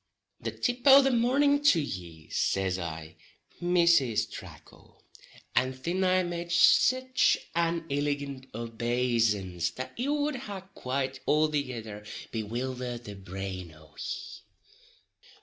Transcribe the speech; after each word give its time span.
"The 0.39 0.49
tip 0.49 0.81
o' 0.87 1.03
the 1.03 1.11
mornin' 1.11 1.61
to 1.65 1.79
ye," 1.79 2.27
says 2.29 2.79
I, 2.79 3.17
"Mrs. 3.61 4.31
Tracle," 4.31 5.03
and 5.55 5.77
thin 5.77 6.03
I 6.03 6.23
made 6.23 6.51
sich 6.51 7.37
an 7.53 7.81
illigant 7.87 8.47
obaysance 8.51 9.69
that 9.75 9.93
it 9.97 10.09
wud 10.09 10.37
ha 10.37 10.61
quite 10.73 11.19
althegither 11.27 12.03
bewildered 12.31 13.03
the 13.03 13.13
brain 13.13 13.73
o' 13.75 13.95
ye. 13.95 14.41